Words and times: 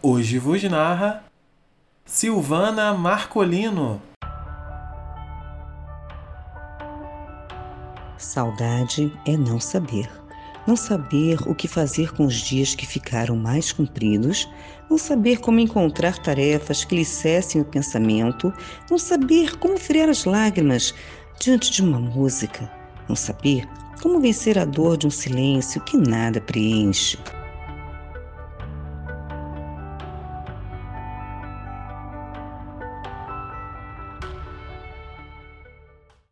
Hoje 0.00 0.38
vos 0.38 0.62
narra 0.62 1.24
Silvana 2.06 2.94
Marcolino. 2.94 4.00
Saudade 8.16 9.12
é 9.26 9.36
não 9.36 9.58
saber. 9.58 10.08
Não 10.68 10.76
saber 10.76 11.40
o 11.48 11.54
que 11.54 11.66
fazer 11.66 12.12
com 12.12 12.26
os 12.26 12.36
dias 12.36 12.76
que 12.76 12.86
ficaram 12.86 13.34
mais 13.34 13.72
compridos, 13.72 14.48
não 14.88 14.96
saber 14.96 15.40
como 15.40 15.58
encontrar 15.58 16.16
tarefas 16.18 16.84
que 16.84 16.94
lhe 16.94 17.04
cessem 17.04 17.60
o 17.60 17.64
pensamento, 17.64 18.54
não 18.88 18.98
saber 18.98 19.58
como 19.58 19.76
friar 19.76 20.08
as 20.08 20.24
lágrimas 20.24 20.94
diante 21.40 21.72
de 21.72 21.82
uma 21.82 21.98
música, 21.98 22.70
não 23.08 23.16
saber 23.16 23.68
como 24.00 24.20
vencer 24.20 24.60
a 24.60 24.64
dor 24.64 24.96
de 24.96 25.08
um 25.08 25.10
silêncio 25.10 25.80
que 25.80 25.96
nada 25.96 26.40
preenche. 26.40 27.18